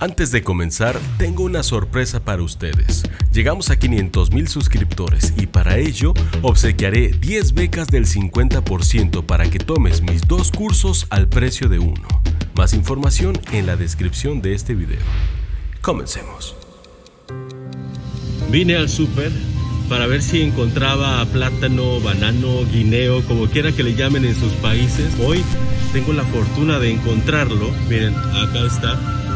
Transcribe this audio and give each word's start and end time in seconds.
Antes 0.00 0.30
de 0.30 0.44
comenzar, 0.44 0.96
tengo 1.18 1.42
una 1.42 1.64
sorpresa 1.64 2.24
para 2.24 2.44
ustedes. 2.44 3.02
Llegamos 3.32 3.68
a 3.70 3.80
500 3.80 4.30
mil 4.30 4.46
suscriptores 4.46 5.34
y 5.36 5.48
para 5.48 5.76
ello 5.76 6.14
obsequiaré 6.42 7.08
10 7.08 7.54
becas 7.54 7.88
del 7.88 8.06
50% 8.06 9.26
para 9.26 9.50
que 9.50 9.58
tomes 9.58 10.00
mis 10.02 10.22
dos 10.28 10.52
cursos 10.52 11.08
al 11.10 11.28
precio 11.28 11.68
de 11.68 11.80
uno. 11.80 12.06
Más 12.54 12.74
información 12.74 13.40
en 13.50 13.66
la 13.66 13.74
descripción 13.74 14.40
de 14.40 14.54
este 14.54 14.76
video. 14.76 15.00
Comencemos. 15.80 16.54
Vine 18.52 18.76
al 18.76 18.88
súper 18.88 19.32
para 19.88 20.06
ver 20.06 20.22
si 20.22 20.42
encontraba 20.42 21.24
plátano, 21.24 22.00
banano, 22.00 22.64
guineo, 22.70 23.24
como 23.24 23.48
quiera 23.48 23.72
que 23.72 23.82
le 23.82 23.96
llamen 23.96 24.24
en 24.24 24.36
sus 24.36 24.52
países. 24.52 25.12
Hoy 25.24 25.42
tengo 25.92 26.12
la 26.12 26.22
fortuna 26.22 26.78
de 26.78 26.92
encontrarlo. 26.92 27.72
Miren, 27.88 28.14
acá 28.14 28.64
está. 28.64 29.27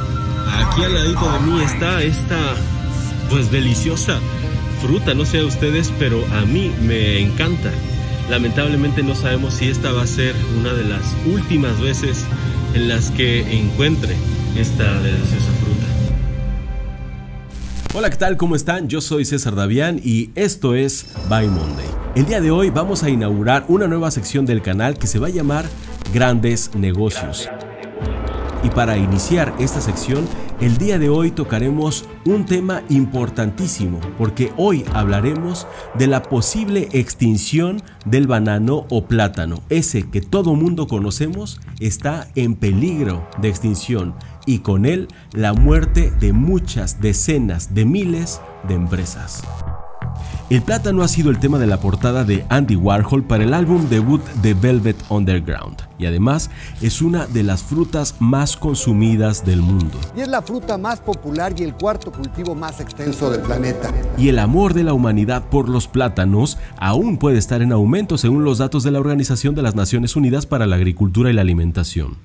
Aquí 0.52 0.84
al 0.84 0.94
ladito 0.94 1.32
de 1.32 1.40
mí 1.40 1.62
está 1.62 2.02
esta, 2.02 2.54
pues 3.30 3.50
deliciosa 3.50 4.20
fruta. 4.82 5.14
No 5.14 5.24
sé 5.24 5.40
a 5.40 5.46
ustedes, 5.46 5.90
pero 5.98 6.22
a 6.34 6.42
mí 6.42 6.70
me 6.82 7.20
encanta. 7.20 7.70
Lamentablemente 8.28 9.02
no 9.02 9.14
sabemos 9.14 9.54
si 9.54 9.68
esta 9.68 9.92
va 9.92 10.02
a 10.02 10.06
ser 10.06 10.34
una 10.58 10.74
de 10.74 10.84
las 10.84 11.02
últimas 11.26 11.80
veces 11.80 12.24
en 12.74 12.88
las 12.88 13.10
que 13.10 13.40
encuentre 13.58 14.14
esta 14.56 15.00
deliciosa 15.00 15.50
fruta. 15.62 15.86
Hola, 17.94 18.10
¿qué 18.10 18.16
tal? 18.16 18.36
¿Cómo 18.36 18.54
están? 18.54 18.88
Yo 18.88 19.00
soy 19.00 19.24
César 19.24 19.54
Davián 19.54 20.00
y 20.04 20.30
esto 20.34 20.74
es 20.74 21.06
Buy 21.28 21.48
Monday. 21.48 21.86
El 22.14 22.26
día 22.26 22.42
de 22.42 22.50
hoy 22.50 22.68
vamos 22.70 23.02
a 23.02 23.10
inaugurar 23.10 23.64
una 23.68 23.86
nueva 23.86 24.10
sección 24.10 24.44
del 24.44 24.60
canal 24.60 24.98
que 24.98 25.06
se 25.06 25.18
va 25.18 25.28
a 25.28 25.30
llamar 25.30 25.64
Grandes 26.12 26.74
Negocios. 26.74 27.48
Y 28.62 28.70
para 28.70 28.96
iniciar 28.96 29.52
esta 29.58 29.80
sección, 29.80 30.26
el 30.60 30.78
día 30.78 30.98
de 30.98 31.08
hoy 31.08 31.32
tocaremos 31.32 32.04
un 32.24 32.46
tema 32.46 32.82
importantísimo, 32.88 33.98
porque 34.18 34.52
hoy 34.56 34.84
hablaremos 34.94 35.66
de 35.94 36.06
la 36.06 36.22
posible 36.22 36.88
extinción 36.92 37.82
del 38.04 38.28
banano 38.28 38.86
o 38.88 39.04
plátano. 39.06 39.62
Ese 39.68 40.08
que 40.08 40.20
todo 40.20 40.54
mundo 40.54 40.86
conocemos 40.86 41.60
está 41.80 42.28
en 42.36 42.54
peligro 42.54 43.26
de 43.40 43.48
extinción 43.48 44.14
y 44.46 44.60
con 44.60 44.86
él 44.86 45.08
la 45.32 45.52
muerte 45.52 46.12
de 46.20 46.32
muchas 46.32 47.00
decenas 47.00 47.74
de 47.74 47.84
miles 47.84 48.40
de 48.68 48.74
empresas. 48.74 49.42
El 50.52 50.60
plátano 50.60 51.02
ha 51.02 51.08
sido 51.08 51.30
el 51.30 51.38
tema 51.38 51.58
de 51.58 51.66
la 51.66 51.80
portada 51.80 52.24
de 52.24 52.44
Andy 52.50 52.76
Warhol 52.76 53.24
para 53.24 53.42
el 53.42 53.54
álbum 53.54 53.88
debut 53.88 54.22
de 54.42 54.52
Velvet 54.52 54.98
Underground 55.08 55.78
y 55.98 56.04
además 56.04 56.50
es 56.82 57.00
una 57.00 57.26
de 57.26 57.42
las 57.42 57.62
frutas 57.62 58.16
más 58.20 58.58
consumidas 58.58 59.46
del 59.46 59.62
mundo. 59.62 59.98
Y 60.14 60.20
es 60.20 60.28
la 60.28 60.42
fruta 60.42 60.76
más 60.76 61.00
popular 61.00 61.54
y 61.56 61.62
el 61.62 61.72
cuarto 61.72 62.12
cultivo 62.12 62.54
más 62.54 62.80
extenso 62.80 63.30
del 63.30 63.40
planeta. 63.40 63.90
Y 64.18 64.28
el 64.28 64.38
amor 64.38 64.74
de 64.74 64.84
la 64.84 64.92
humanidad 64.92 65.44
por 65.48 65.70
los 65.70 65.88
plátanos 65.88 66.58
aún 66.76 67.16
puede 67.16 67.38
estar 67.38 67.62
en 67.62 67.72
aumento 67.72 68.18
según 68.18 68.44
los 68.44 68.58
datos 68.58 68.82
de 68.82 68.90
la 68.90 69.00
Organización 69.00 69.54
de 69.54 69.62
las 69.62 69.74
Naciones 69.74 70.16
Unidas 70.16 70.44
para 70.44 70.66
la 70.66 70.76
Agricultura 70.76 71.30
y 71.30 71.32
la 71.32 71.40
Alimentación. 71.40 72.18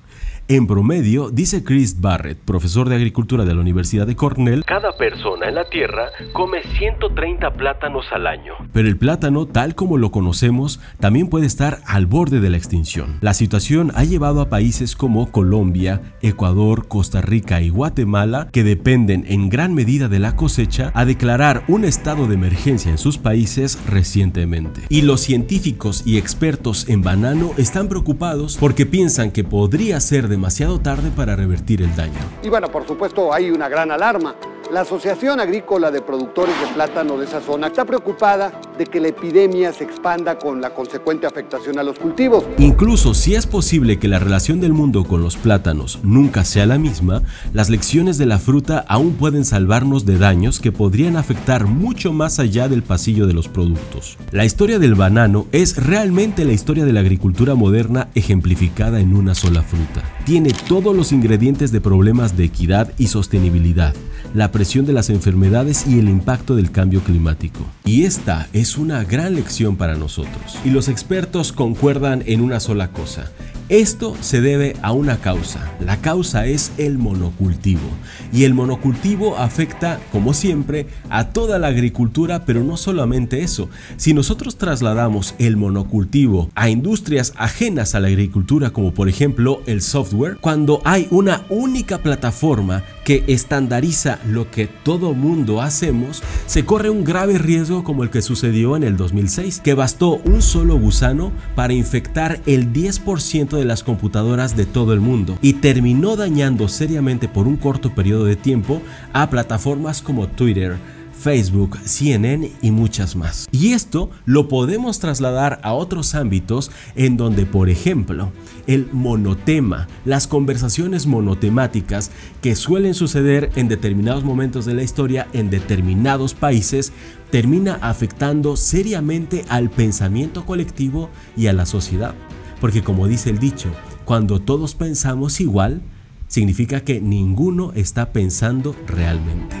En 0.50 0.66
promedio, 0.66 1.28
dice 1.28 1.62
Chris 1.62 2.00
Barrett, 2.00 2.38
profesor 2.38 2.88
de 2.88 2.96
agricultura 2.96 3.44
de 3.44 3.54
la 3.54 3.60
Universidad 3.60 4.06
de 4.06 4.16
Cornell, 4.16 4.64
cada 4.64 4.96
persona 4.96 5.46
en 5.46 5.56
la 5.56 5.64
Tierra 5.66 6.08
come 6.32 6.62
130 6.62 7.50
plátanos 7.50 8.06
al 8.12 8.17
año. 8.26 8.54
Pero 8.72 8.88
el 8.88 8.96
plátano, 8.96 9.46
tal 9.46 9.74
como 9.74 9.98
lo 9.98 10.10
conocemos, 10.10 10.80
también 10.98 11.28
puede 11.28 11.46
estar 11.46 11.80
al 11.86 12.06
borde 12.06 12.40
de 12.40 12.48
la 12.48 12.56
extinción. 12.56 13.18
La 13.20 13.34
situación 13.34 13.92
ha 13.94 14.04
llevado 14.04 14.40
a 14.40 14.48
países 14.48 14.96
como 14.96 15.30
Colombia, 15.30 16.00
Ecuador, 16.22 16.88
Costa 16.88 17.20
Rica 17.20 17.60
y 17.60 17.68
Guatemala, 17.68 18.48
que 18.50 18.64
dependen 18.64 19.26
en 19.28 19.50
gran 19.50 19.74
medida 19.74 20.08
de 20.08 20.18
la 20.18 20.34
cosecha, 20.34 20.92
a 20.94 21.04
declarar 21.04 21.64
un 21.68 21.84
estado 21.84 22.26
de 22.26 22.34
emergencia 22.34 22.90
en 22.90 22.98
sus 22.98 23.18
países 23.18 23.78
recientemente. 23.86 24.80
Y 24.88 25.02
los 25.02 25.20
científicos 25.20 26.02
y 26.06 26.16
expertos 26.16 26.88
en 26.88 27.02
banano 27.02 27.52
están 27.58 27.88
preocupados 27.88 28.56
porque 28.58 28.86
piensan 28.86 29.30
que 29.30 29.44
podría 29.44 30.00
ser 30.00 30.28
de 30.28 30.38
demasiado 30.38 30.78
tarde 30.78 31.10
para 31.10 31.34
revertir 31.34 31.82
el 31.82 31.96
daño. 31.96 32.14
Y 32.44 32.48
bueno, 32.48 32.70
por 32.70 32.86
supuesto 32.86 33.34
hay 33.34 33.50
una 33.50 33.68
gran 33.68 33.90
alarma. 33.90 34.36
La 34.70 34.82
Asociación 34.82 35.40
Agrícola 35.40 35.90
de 35.90 36.02
Productores 36.02 36.54
de 36.60 36.66
Plátano 36.74 37.16
de 37.16 37.24
esa 37.24 37.40
zona 37.40 37.68
está 37.68 37.86
preocupada 37.86 38.52
de 38.78 38.86
que 38.86 39.00
la 39.00 39.08
epidemia 39.08 39.72
se 39.72 39.84
expanda 39.84 40.38
con 40.38 40.60
la 40.60 40.74
consecuente 40.74 41.26
afectación 41.26 41.78
a 41.78 41.82
los 41.82 41.98
cultivos. 41.98 42.44
Incluso 42.58 43.12
si 43.12 43.34
es 43.34 43.46
posible 43.46 43.98
que 43.98 44.08
la 44.08 44.18
relación 44.18 44.60
del 44.60 44.72
mundo 44.72 45.04
con 45.04 45.20
los 45.20 45.36
plátanos 45.36 45.98
nunca 46.02 46.44
sea 46.44 46.64
la 46.64 46.78
misma, 46.78 47.22
las 47.52 47.68
lecciones 47.68 48.16
de 48.18 48.26
la 48.26 48.38
fruta 48.38 48.84
aún 48.88 49.14
pueden 49.14 49.44
salvarnos 49.44 50.06
de 50.06 50.18
daños 50.18 50.60
que 50.60 50.72
podrían 50.72 51.16
afectar 51.16 51.66
mucho 51.66 52.12
más 52.12 52.38
allá 52.38 52.68
del 52.68 52.82
pasillo 52.82 53.26
de 53.26 53.34
los 53.34 53.48
productos. 53.48 54.16
La 54.30 54.44
historia 54.44 54.78
del 54.78 54.94
banano 54.94 55.46
es 55.52 55.76
realmente 55.76 56.44
la 56.44 56.52
historia 56.52 56.84
de 56.84 56.92
la 56.92 57.00
agricultura 57.00 57.54
moderna 57.54 58.08
ejemplificada 58.14 59.00
en 59.00 59.16
una 59.16 59.34
sola 59.34 59.62
fruta. 59.62 60.02
Tiene 60.24 60.52
todos 60.68 60.94
los 60.94 61.12
ingredientes 61.12 61.72
de 61.72 61.80
problemas 61.80 62.36
de 62.36 62.44
equidad 62.44 62.92
y 62.96 63.08
sostenibilidad 63.08 63.94
la 64.34 64.50
presión 64.52 64.86
de 64.86 64.92
las 64.92 65.10
enfermedades 65.10 65.86
y 65.86 65.98
el 65.98 66.08
impacto 66.08 66.56
del 66.56 66.70
cambio 66.70 67.00
climático. 67.00 67.60
Y 67.84 68.04
esta 68.04 68.48
es 68.52 68.67
una 68.76 69.04
gran 69.04 69.34
lección 69.34 69.76
para 69.76 69.94
nosotros. 69.94 70.58
Y 70.64 70.70
los 70.70 70.88
expertos 70.88 71.52
concuerdan 71.52 72.22
en 72.26 72.40
una 72.40 72.60
sola 72.60 72.88
cosa. 72.88 73.30
Esto 73.68 74.16
se 74.22 74.40
debe 74.40 74.76
a 74.80 74.92
una 74.92 75.18
causa. 75.18 75.70
La 75.78 75.98
causa 75.98 76.46
es 76.46 76.72
el 76.78 76.96
monocultivo. 76.96 77.90
Y 78.32 78.44
el 78.44 78.54
monocultivo 78.54 79.36
afecta, 79.36 80.00
como 80.10 80.32
siempre, 80.32 80.86
a 81.10 81.28
toda 81.32 81.58
la 81.58 81.66
agricultura, 81.66 82.46
pero 82.46 82.64
no 82.64 82.78
solamente 82.78 83.42
eso. 83.42 83.68
Si 83.98 84.14
nosotros 84.14 84.56
trasladamos 84.56 85.34
el 85.38 85.58
monocultivo 85.58 86.48
a 86.54 86.70
industrias 86.70 87.34
ajenas 87.36 87.94
a 87.94 88.00
la 88.00 88.08
agricultura, 88.08 88.70
como 88.70 88.94
por 88.94 89.10
ejemplo 89.10 89.60
el 89.66 89.82
software, 89.82 90.38
cuando 90.40 90.80
hay 90.86 91.06
una 91.10 91.44
única 91.50 91.98
plataforma 91.98 92.84
que 93.04 93.24
estandariza 93.26 94.18
lo 94.26 94.50
que 94.50 94.66
todo 94.66 95.12
mundo 95.12 95.60
hacemos, 95.60 96.22
se 96.46 96.64
corre 96.64 96.88
un 96.88 97.04
grave 97.04 97.36
riesgo 97.36 97.84
como 97.84 98.02
el 98.02 98.08
que 98.08 98.22
sucedió 98.22 98.76
en 98.76 98.82
el 98.82 98.96
2006, 98.96 99.60
que 99.60 99.74
bastó 99.74 100.16
un 100.24 100.40
solo 100.40 100.78
gusano 100.78 101.32
para 101.54 101.74
infectar 101.74 102.40
el 102.46 102.72
10% 102.72 103.57
de 103.58 103.64
las 103.64 103.82
computadoras 103.82 104.56
de 104.56 104.66
todo 104.66 104.92
el 104.92 105.00
mundo 105.00 105.38
y 105.42 105.54
terminó 105.54 106.16
dañando 106.16 106.68
seriamente 106.68 107.28
por 107.28 107.46
un 107.46 107.56
corto 107.56 107.94
periodo 107.94 108.24
de 108.24 108.36
tiempo 108.36 108.80
a 109.12 109.30
plataformas 109.30 110.02
como 110.02 110.28
Twitter, 110.28 110.76
Facebook, 111.18 111.78
CNN 111.84 112.52
y 112.62 112.70
muchas 112.70 113.16
más. 113.16 113.48
Y 113.50 113.72
esto 113.72 114.10
lo 114.24 114.48
podemos 114.48 115.00
trasladar 115.00 115.60
a 115.62 115.72
otros 115.72 116.14
ámbitos 116.14 116.70
en 116.94 117.16
donde, 117.16 117.44
por 117.44 117.68
ejemplo, 117.68 118.32
el 118.66 118.88
monotema, 118.92 119.88
las 120.04 120.26
conversaciones 120.26 121.06
monotemáticas 121.06 122.10
que 122.40 122.54
suelen 122.54 122.94
suceder 122.94 123.50
en 123.56 123.68
determinados 123.68 124.24
momentos 124.24 124.64
de 124.64 124.74
la 124.74 124.82
historia 124.82 125.26
en 125.32 125.50
determinados 125.50 126.34
países, 126.34 126.92
termina 127.30 127.78
afectando 127.82 128.56
seriamente 128.56 129.44
al 129.48 129.70
pensamiento 129.70 130.46
colectivo 130.46 131.10
y 131.36 131.48
a 131.48 131.52
la 131.52 131.66
sociedad. 131.66 132.14
Porque 132.60 132.82
como 132.82 133.06
dice 133.06 133.30
el 133.30 133.38
dicho, 133.38 133.70
cuando 134.04 134.40
todos 134.40 134.74
pensamos 134.74 135.40
igual, 135.40 135.82
significa 136.26 136.80
que 136.80 137.00
ninguno 137.00 137.72
está 137.74 138.12
pensando 138.12 138.74
realmente. 138.86 139.56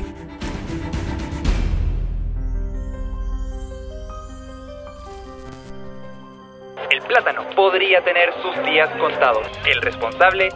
El 6.90 7.02
plátano 7.02 7.42
podría 7.54 8.02
tener 8.04 8.30
sus 8.42 8.64
días 8.64 8.88
contados. 8.98 9.46
El 9.66 9.80
responsable, 9.82 10.48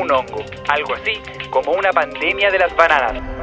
un 0.00 0.10
hongo. 0.10 0.44
Algo 0.68 0.94
así 0.94 1.12
como 1.50 1.72
una 1.72 1.90
pandemia 1.92 2.50
de 2.50 2.58
las 2.58 2.74
bananas. 2.76 3.37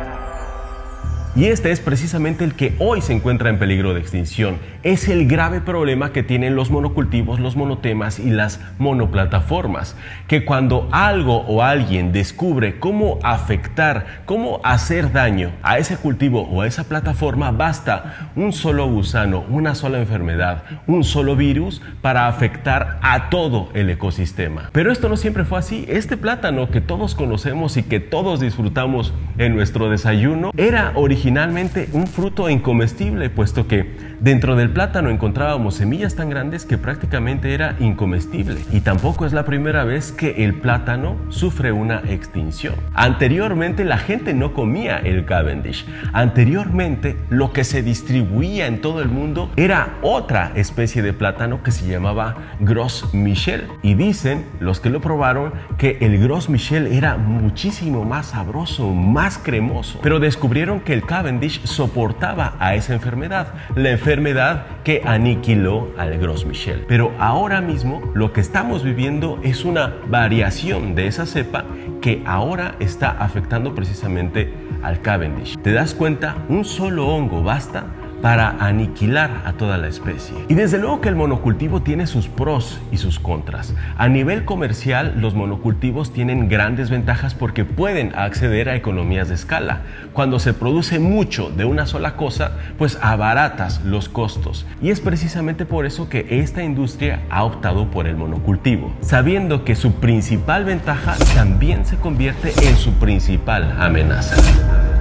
Y 1.38 1.48
este 1.48 1.72
es 1.72 1.82
precisamente 1.82 2.46
el 2.46 2.54
que 2.54 2.74
hoy 2.80 3.02
se 3.02 3.12
encuentra 3.12 3.50
en 3.50 3.60
peligro 3.60 3.94
de 3.94 4.00
extinción. 4.00 4.58
Es 4.84 5.10
el 5.10 5.28
grave 5.28 5.60
problema 5.60 6.14
que 6.14 6.24
tienen 6.24 6.56
los 6.56 6.72
monocultivos, 6.72 7.42
los 7.42 7.58
monotemas 7.58 8.20
y 8.20 8.30
las 8.30 8.62
monoplataformas. 8.78 9.98
Que 10.28 10.46
cuando 10.46 10.88
algo 10.94 11.42
o 11.42 11.62
alguien 11.62 12.14
descubre 12.14 12.80
cómo 12.80 13.20
afectar, 13.22 14.24
cómo 14.26 14.62
hacer 14.64 15.12
daño 15.12 15.52
a 15.62 15.78
ese 15.78 15.98
cultivo 15.98 16.44
o 16.44 16.62
a 16.62 16.68
esa 16.68 16.86
plataforma, 16.86 17.52
basta 17.52 18.32
un 18.38 18.54
solo 18.54 18.88
gusano, 18.88 19.44
una 19.50 19.76
sola 19.76 20.00
enfermedad, 20.00 20.64
un 20.88 21.04
solo 21.04 21.36
virus 21.36 21.82
para 22.02 22.28
afectar 22.28 22.98
a 23.02 23.30
todo 23.30 23.72
el 23.74 23.90
ecosistema. 23.90 24.70
Pero 24.72 24.90
esto 24.90 25.10
no 25.10 25.18
siempre 25.18 25.44
fue 25.44 25.60
así. 25.60 25.84
Este 25.90 26.16
plátano 26.16 26.72
que 26.72 26.80
todos 26.80 27.14
conocemos 27.14 27.76
y 27.76 27.84
que 27.84 28.00
todos 28.00 28.40
disfrutamos 28.40 29.14
en 29.38 29.54
nuestro 29.54 29.90
desayuno 29.90 30.52
era 30.56 30.94
original 30.96 31.25
originalmente 31.26 31.90
un 31.94 32.06
fruto 32.06 32.52
incomestible, 32.52 33.32
puesto 33.32 33.68
que 33.68 34.16
dentro 34.20 34.56
del 34.56 34.70
plátano 34.70 35.10
encontrábamos 35.10 35.74
semillas 35.74 36.16
tan 36.16 36.30
grandes 36.30 36.66
que 36.66 36.78
prácticamente 36.78 37.56
era 37.56 37.76
incomestible. 37.80 38.62
Y 38.72 38.82
tampoco 38.82 39.26
es 39.26 39.34
la 39.34 39.44
primera 39.44 39.86
vez 39.86 40.12
que 40.12 40.46
el 40.46 40.54
plátano 40.54 41.16
sufre 41.30 41.72
una 41.72 42.04
extinción. 42.08 42.76
Anteriormente 42.94 43.86
la 43.86 43.98
gente 43.98 44.36
no 44.36 44.54
comía 44.54 44.98
el 45.00 45.26
Cavendish. 45.26 45.88
Anteriormente 46.14 47.18
lo 47.30 47.54
que 47.54 47.64
se 47.64 47.82
distribuía 47.82 48.68
en 48.68 48.80
todo 48.80 49.02
el 49.02 49.10
mundo 49.10 49.50
era 49.56 49.98
otra 50.04 50.52
especie 50.54 51.02
de 51.02 51.14
plátano 51.14 51.64
que 51.64 51.72
se 51.72 51.88
llamaba 51.88 52.36
Gros 52.60 53.16
Michel. 53.16 53.64
Y 53.82 53.96
dicen 53.96 54.46
los 54.60 54.80
que 54.80 54.92
lo 54.92 55.02
probaron 55.02 55.54
que 55.80 55.98
el 56.02 56.20
Gros 56.20 56.50
Michel 56.50 56.86
era 56.86 57.18
muchísimo 57.18 58.06
más 58.06 58.28
sabroso, 58.28 58.94
más 58.94 59.40
cremoso. 59.40 60.00
Pero 60.04 60.20
descubrieron 60.20 60.82
que 60.82 60.94
el 60.94 61.02
Cavendish 61.16 61.64
soportaba 61.64 62.58
a 62.60 62.76
esa 62.76 62.94
enfermedad, 62.94 63.48
la 63.78 63.92
enfermedad 63.92 64.66
que 64.84 65.02
aniquiló 65.06 65.94
al 65.98 66.18
Gros 66.18 66.46
Michel. 66.46 66.84
Pero 66.90 67.14
ahora 67.20 67.62
mismo 67.62 68.02
lo 68.14 68.34
que 68.34 68.42
estamos 68.42 68.84
viviendo 68.84 69.40
es 69.42 69.64
una 69.64 69.94
variación 70.10 70.94
de 70.94 71.08
esa 71.08 71.26
cepa 71.26 71.64
que 72.02 72.22
ahora 72.26 72.76
está 72.82 73.12
afectando 73.12 73.74
precisamente 73.74 74.54
al 74.84 75.02
Cavendish. 75.02 75.58
¿Te 75.62 75.72
das 75.72 75.94
cuenta? 75.94 76.36
Un 76.50 76.66
solo 76.66 77.08
hongo 77.08 77.42
basta 77.42 77.86
para 78.26 78.56
aniquilar 78.58 79.44
a 79.46 79.54
toda 79.54 79.78
la 79.78 79.88
especie. 79.88 80.36
Y 80.50 80.56
desde 80.56 80.80
luego 80.80 81.00
que 81.00 81.10
el 81.10 81.16
monocultivo 81.16 81.84
tiene 81.84 82.08
sus 82.08 82.28
pros 82.28 82.82
y 82.92 82.98
sus 82.98 83.20
contras. 83.20 83.76
A 84.00 84.08
nivel 84.08 84.46
comercial, 84.46 85.14
los 85.18 85.36
monocultivos 85.36 86.12
tienen 86.12 86.50
grandes 86.50 86.90
ventajas 86.90 87.36
porque 87.36 87.66
pueden 87.66 88.16
acceder 88.16 88.68
a 88.68 88.76
economías 88.76 89.30
de 89.30 89.36
escala. 89.36 89.84
Cuando 90.14 90.40
se 90.40 90.56
produce 90.56 90.98
mucho 90.98 91.52
de 91.52 91.66
una 91.66 91.86
sola 91.86 92.16
cosa, 92.16 92.54
pues 92.80 92.98
abaratas 93.00 93.84
los 93.86 94.10
costos. 94.10 94.66
Y 94.82 94.90
es 94.90 95.02
precisamente 95.02 95.68
por 95.68 95.86
eso 95.86 96.10
que 96.10 96.26
esta 96.28 96.64
industria 96.64 97.20
ha 97.30 97.44
optado 97.44 97.92
por 97.92 98.08
el 98.08 98.16
monocultivo, 98.16 98.92
sabiendo 99.02 99.64
que 99.64 99.76
su 99.76 99.98
principal 99.98 100.66
ventaja 100.66 101.16
también 101.36 101.86
se 101.86 101.98
convierte 101.98 102.54
en 102.68 102.76
su 102.76 102.92
principal 102.94 103.76
amenaza. 103.80 104.95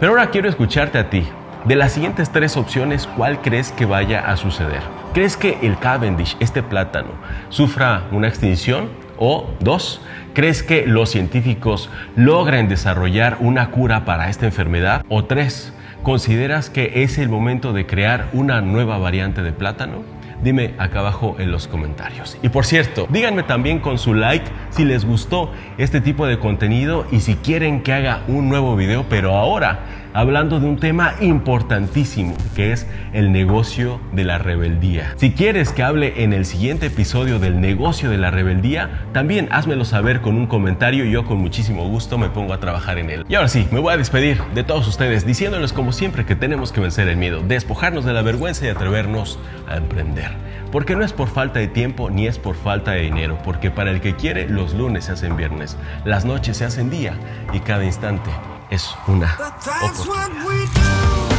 Pero 0.00 0.12
ahora 0.12 0.30
quiero 0.30 0.48
escucharte 0.48 0.96
a 0.96 1.10
ti. 1.10 1.28
De 1.66 1.76
las 1.76 1.92
siguientes 1.92 2.30
tres 2.30 2.56
opciones, 2.56 3.06
¿cuál 3.06 3.42
crees 3.42 3.70
que 3.70 3.84
vaya 3.84 4.30
a 4.30 4.38
suceder? 4.38 4.80
¿Crees 5.12 5.36
que 5.36 5.58
el 5.60 5.78
Cavendish, 5.78 6.38
este 6.40 6.62
plátano, 6.62 7.10
sufra 7.50 8.04
una 8.10 8.26
extinción? 8.26 8.88
O 9.18 9.50
dos, 9.60 10.00
¿crees 10.32 10.62
que 10.62 10.86
los 10.86 11.10
científicos 11.10 11.90
logren 12.16 12.66
desarrollar 12.66 13.36
una 13.40 13.72
cura 13.72 14.06
para 14.06 14.30
esta 14.30 14.46
enfermedad? 14.46 15.04
O 15.10 15.26
tres, 15.26 15.74
¿consideras 16.02 16.70
que 16.70 17.02
es 17.02 17.18
el 17.18 17.28
momento 17.28 17.74
de 17.74 17.84
crear 17.84 18.28
una 18.32 18.62
nueva 18.62 18.96
variante 18.96 19.42
de 19.42 19.52
plátano? 19.52 20.02
Dime 20.42 20.74
acá 20.78 21.00
abajo 21.00 21.36
en 21.38 21.52
los 21.52 21.68
comentarios. 21.68 22.38
Y 22.42 22.48
por 22.48 22.64
cierto, 22.64 23.06
díganme 23.10 23.42
también 23.42 23.78
con 23.78 23.98
su 23.98 24.14
like 24.14 24.50
si 24.70 24.84
les 24.84 25.04
gustó 25.04 25.52
este 25.76 26.00
tipo 26.00 26.26
de 26.26 26.38
contenido 26.38 27.06
y 27.12 27.20
si 27.20 27.34
quieren 27.36 27.82
que 27.82 27.92
haga 27.92 28.22
un 28.26 28.48
nuevo 28.48 28.74
video, 28.74 29.04
pero 29.08 29.36
ahora 29.36 29.80
hablando 30.12 30.60
de 30.60 30.66
un 30.66 30.78
tema 30.78 31.14
importantísimo 31.20 32.34
que 32.54 32.72
es 32.72 32.86
el 33.12 33.32
negocio 33.32 34.00
de 34.12 34.24
la 34.24 34.38
rebeldía. 34.38 35.14
Si 35.16 35.32
quieres 35.32 35.72
que 35.72 35.82
hable 35.82 36.22
en 36.22 36.32
el 36.32 36.44
siguiente 36.44 36.86
episodio 36.86 37.38
del 37.38 37.60
negocio 37.60 38.10
de 38.10 38.18
la 38.18 38.30
rebeldía, 38.30 39.04
también 39.12 39.48
házmelo 39.50 39.84
saber 39.84 40.20
con 40.20 40.36
un 40.36 40.46
comentario 40.46 41.04
y 41.04 41.10
yo 41.10 41.24
con 41.24 41.38
muchísimo 41.38 41.88
gusto 41.88 42.18
me 42.18 42.28
pongo 42.28 42.52
a 42.52 42.60
trabajar 42.60 42.98
en 42.98 43.10
él. 43.10 43.24
Y 43.28 43.34
ahora 43.34 43.48
sí, 43.48 43.66
me 43.70 43.80
voy 43.80 43.92
a 43.92 43.96
despedir 43.96 44.42
de 44.54 44.64
todos 44.64 44.86
ustedes 44.88 45.26
diciéndoles 45.26 45.72
como 45.72 45.92
siempre 45.92 46.24
que 46.24 46.36
tenemos 46.36 46.72
que 46.72 46.80
vencer 46.80 47.08
el 47.08 47.16
miedo, 47.16 47.42
despojarnos 47.46 48.04
de 48.04 48.12
la 48.12 48.22
vergüenza 48.22 48.66
y 48.66 48.68
atrevernos 48.68 49.38
a 49.68 49.76
emprender. 49.76 50.30
Porque 50.72 50.94
no 50.94 51.04
es 51.04 51.12
por 51.12 51.28
falta 51.28 51.58
de 51.58 51.66
tiempo 51.66 52.10
ni 52.10 52.26
es 52.26 52.38
por 52.38 52.54
falta 52.54 52.92
de 52.92 53.02
dinero, 53.02 53.38
porque 53.44 53.70
para 53.70 53.90
el 53.90 54.00
que 54.00 54.14
quiere 54.14 54.48
los 54.48 54.74
lunes 54.74 55.04
se 55.04 55.12
hacen 55.12 55.36
viernes, 55.36 55.76
las 56.04 56.24
noches 56.24 56.56
se 56.56 56.64
hacen 56.64 56.90
día 56.90 57.14
y 57.52 57.60
cada 57.60 57.84
instante 57.84 58.30
es 58.70 58.94
una 59.08 59.36
oportunidad. 59.82 61.29